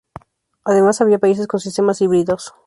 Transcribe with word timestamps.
Además, 0.65 0.99
había 1.01 1.19
países 1.19 1.45
con 1.45 1.59
sistemas 1.59 2.01
híbridos. 2.01 2.55